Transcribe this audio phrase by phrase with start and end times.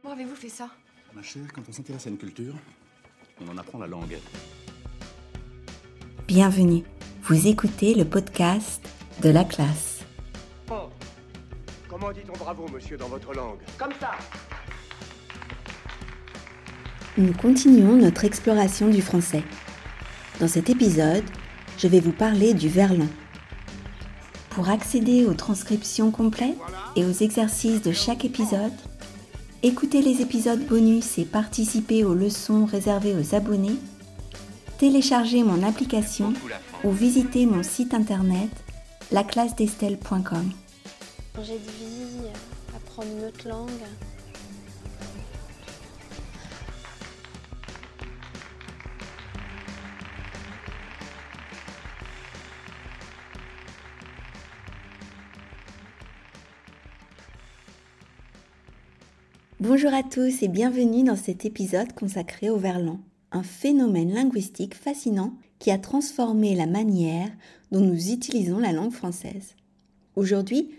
[0.00, 0.68] Comment avez-vous fait ça?
[1.12, 2.54] Ma chère, quand on s'intéresse à une culture,
[3.40, 4.16] on en apprend la langue.
[6.28, 6.84] Bienvenue.
[7.24, 8.80] Vous écoutez le podcast
[9.22, 10.04] de la classe.
[10.70, 10.88] Oh.
[11.88, 13.58] Comment dit-on bravo, monsieur, dans votre langue?
[13.76, 14.12] Comme ça
[17.16, 19.42] Nous continuons notre exploration du français.
[20.38, 21.24] Dans cet épisode,
[21.76, 23.08] je vais vous parler du verlan.
[24.50, 26.56] Pour accéder aux transcriptions complètes
[26.94, 28.72] et aux exercices de chaque épisode,
[29.62, 33.76] écoutez les épisodes bonus et participer aux leçons réservées aux abonnés,
[34.78, 36.32] téléchargez mon application
[36.84, 38.50] ou visitez mon site internet
[39.10, 40.50] laclassedestelle.com.
[41.42, 42.28] J'ai de vie,
[42.76, 43.68] apprendre une autre langue.
[59.60, 63.00] Bonjour à tous et bienvenue dans cet épisode consacré au verlan,
[63.32, 67.28] un phénomène linguistique fascinant qui a transformé la manière
[67.72, 69.56] dont nous utilisons la langue française.
[70.14, 70.70] Aujourd'hui,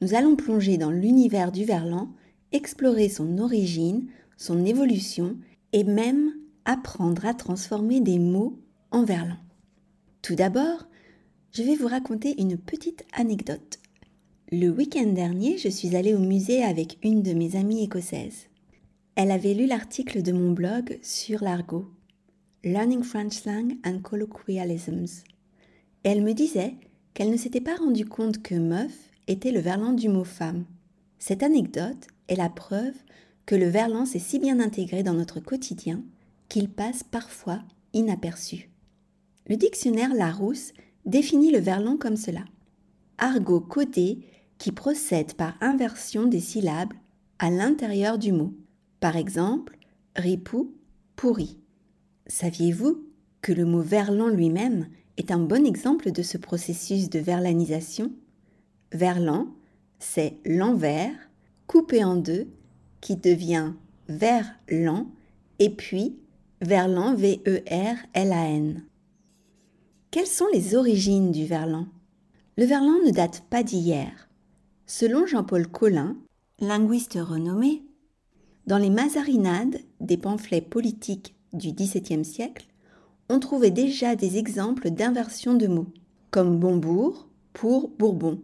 [0.00, 2.10] nous allons plonger dans l'univers du verlan,
[2.52, 5.36] explorer son origine, son évolution
[5.72, 6.32] et même
[6.64, 8.56] apprendre à transformer des mots
[8.92, 9.38] en verlan.
[10.22, 10.86] Tout d'abord,
[11.50, 13.80] je vais vous raconter une petite anecdote.
[14.50, 18.46] Le week-end dernier, je suis allée au musée avec une de mes amies écossaises.
[19.14, 21.84] Elle avait lu l'article de mon blog sur l'argot,
[22.64, 25.24] Learning French Slang and Colloquialisms.
[26.02, 26.76] Elle me disait
[27.12, 28.94] qu'elle ne s'était pas rendue compte que meuf
[29.26, 30.64] était le verlan du mot femme.
[31.18, 32.96] Cette anecdote est la preuve
[33.44, 36.02] que le verlan s'est si bien intégré dans notre quotidien
[36.48, 37.60] qu'il passe parfois
[37.92, 38.70] inaperçu.
[39.46, 40.72] Le dictionnaire Larousse
[41.04, 42.46] définit le verlan comme cela.
[43.18, 44.20] Argot codé
[44.58, 46.92] qui procède par inversion des syllabes
[47.38, 48.52] à l'intérieur du mot.
[49.00, 49.78] Par exemple,
[50.16, 50.74] ripou,
[51.16, 51.58] pourri.
[52.26, 53.04] Saviez-vous
[53.40, 58.12] que le mot verlan lui-même est un bon exemple de ce processus de verlanisation?
[58.92, 59.48] Verlan,
[59.98, 61.14] c'est l'envers
[61.66, 62.48] coupé en deux
[63.00, 63.72] qui devient
[64.08, 65.06] verlan
[65.58, 66.16] et puis
[66.60, 68.84] verlan V-E-R-L-A-N.
[70.10, 71.86] Quelles sont les origines du verlan?
[72.56, 74.27] Le verlan ne date pas d'hier.
[74.90, 76.16] Selon Jean-Paul Collin,
[76.60, 77.82] linguiste renommé,
[78.66, 82.66] dans les mazarinades des pamphlets politiques du XVIIe siècle,
[83.28, 85.92] on trouvait déjà des exemples d'inversion de mots,
[86.30, 88.40] comme Bonbourg pour Bourbon.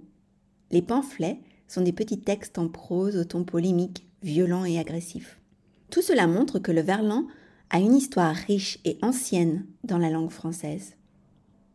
[0.70, 5.40] Les pamphlets sont des petits textes en prose au ton polémique, violent et agressif.
[5.88, 7.26] Tout cela montre que le verlan
[7.70, 10.96] a une histoire riche et ancienne dans la langue française.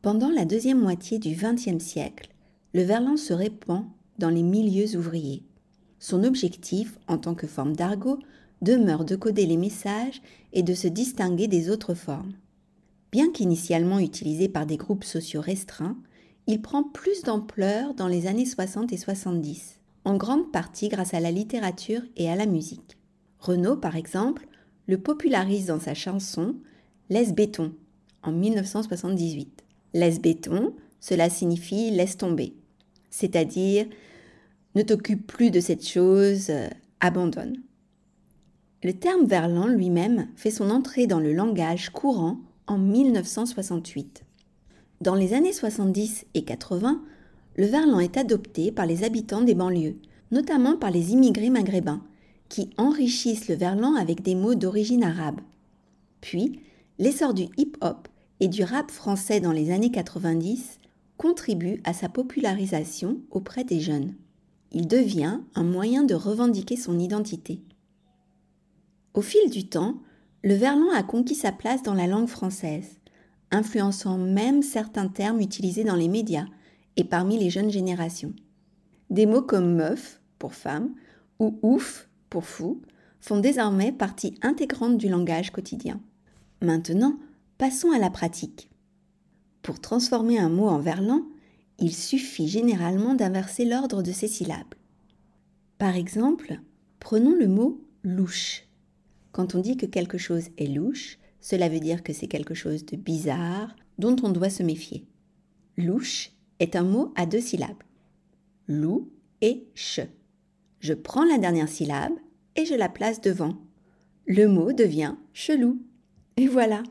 [0.03, 2.29] Pendant la deuxième moitié du XXe siècle,
[2.75, 3.85] le verlan se répand
[4.19, 5.43] dans les milieux ouvriers.
[5.97, 8.19] Son objectif, en tant que forme d'argot,
[8.61, 10.21] demeure de coder les messages
[10.53, 12.33] et de se distinguer des autres formes.
[13.11, 15.97] Bien qu'initialement utilisé par des groupes sociaux restreints,
[16.47, 21.19] il prend plus d'ampleur dans les années 60 et 70, en grande partie grâce à
[21.19, 22.97] la littérature et à la musique.
[23.39, 24.47] Renaud, par exemple,
[24.87, 26.55] le popularise dans sa chanson
[27.09, 27.73] Laisse béton
[28.21, 29.63] en 1978.
[29.93, 32.53] Laisse béton, cela signifie laisse tomber,
[33.09, 33.87] c'est-à-dire
[34.79, 36.69] ne t'occupe plus de cette chose, euh,
[37.01, 37.57] abandonne.
[38.81, 44.23] Le terme verlan lui-même fait son entrée dans le langage courant en 1968.
[45.01, 47.01] Dans les années 70 et 80,
[47.57, 49.97] le verlan est adopté par les habitants des banlieues,
[50.31, 52.01] notamment par les immigrés maghrébins,
[52.47, 55.41] qui enrichissent le verlan avec des mots d'origine arabe.
[56.21, 56.61] Puis,
[56.99, 58.07] l'essor du hip-hop
[58.39, 60.79] et du rap français dans les années 90
[61.17, 64.13] contribue à sa popularisation auprès des jeunes
[64.71, 67.61] il devient un moyen de revendiquer son identité.
[69.13, 70.01] Au fil du temps,
[70.43, 72.99] le verlan a conquis sa place dans la langue française,
[73.51, 76.45] influençant même certains termes utilisés dans les médias
[76.95, 78.33] et parmi les jeunes générations.
[79.09, 80.93] Des mots comme meuf pour femme
[81.39, 82.81] ou ouf pour fou
[83.19, 85.99] font désormais partie intégrante du langage quotidien.
[86.61, 87.17] Maintenant,
[87.57, 88.69] passons à la pratique.
[89.61, 91.23] Pour transformer un mot en verlan,
[91.81, 94.75] il suffit généralement d'inverser l'ordre de ces syllabes.
[95.77, 96.59] Par exemple,
[96.99, 98.65] prenons le mot louche.
[99.31, 102.85] Quand on dit que quelque chose est louche, cela veut dire que c'est quelque chose
[102.85, 105.05] de bizarre dont on doit se méfier.
[105.77, 107.83] Louche est un mot à deux syllabes.
[108.67, 109.09] Lou
[109.41, 110.01] et che.
[110.79, 112.13] Je prends la dernière syllabe
[112.55, 113.57] et je la place devant.
[114.25, 115.81] Le mot devient chelou.
[116.37, 116.83] Et voilà.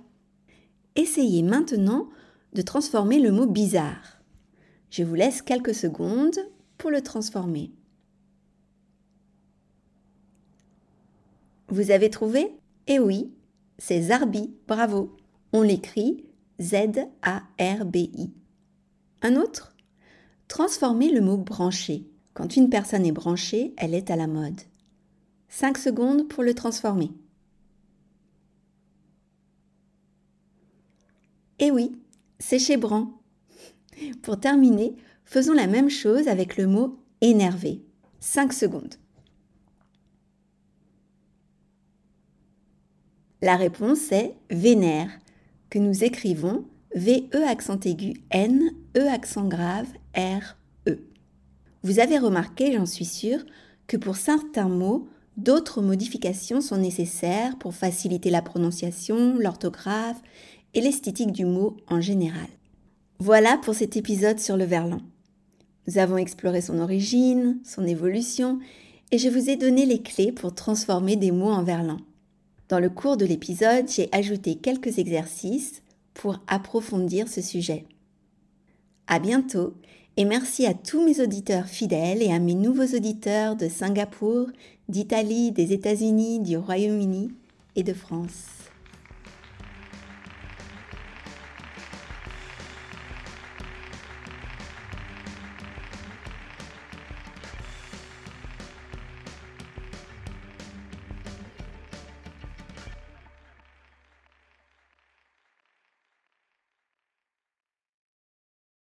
[0.97, 2.09] Essayez maintenant
[2.55, 4.18] de transformer le mot bizarre.
[4.91, 6.39] Je vous laisse quelques secondes
[6.79, 7.73] pour le transformer.
[11.69, 12.57] Vous avez trouvé?
[12.87, 13.31] Eh oui,
[13.77, 15.15] c'est Zarbi, bravo.
[15.53, 16.25] On l'écrit
[16.61, 18.33] Z-A-R-B-I.
[19.23, 19.77] Un autre?
[20.49, 22.07] Transformer le mot branché.
[22.33, 24.61] Quand une personne est branchée, elle est à la mode.
[25.49, 27.11] 5 secondes pour le transformer.
[31.59, 32.01] Eh oui,
[32.39, 33.18] c'est chez Bran.
[34.23, 37.83] Pour terminer, faisons la même chose avec le mot énervé.
[38.21, 38.95] 5 secondes.
[43.41, 45.11] La réponse est vénère,
[45.71, 46.65] que nous écrivons
[46.95, 49.87] V-E accent aigu N, E accent grave
[50.17, 50.57] R,
[50.89, 50.99] E.
[51.85, 53.45] Vous avez remarqué, j'en suis sûre,
[53.87, 60.21] que pour certains mots, d'autres modifications sont nécessaires pour faciliter la prononciation, l'orthographe
[60.75, 62.49] et l'esthétique du mot en général.
[63.21, 65.01] Voilà pour cet épisode sur le verlan.
[65.89, 68.61] Nous avons exploré son origine, son évolution,
[69.11, 71.97] et je vous ai donné les clés pour transformer des mots en verlan.
[72.69, 75.83] Dans le cours de l'épisode, j'ai ajouté quelques exercices
[76.15, 77.87] pour approfondir ce sujet.
[79.09, 79.75] À bientôt
[80.17, 84.47] et merci à tous mes auditeurs fidèles et à mes nouveaux auditeurs de Singapour,
[84.89, 87.33] d'Italie, des États-Unis, du Royaume-Uni
[87.75, 88.47] et de France.